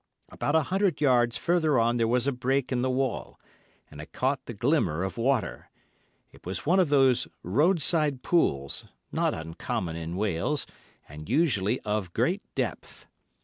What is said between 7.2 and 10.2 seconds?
roadside pools, not uncommon in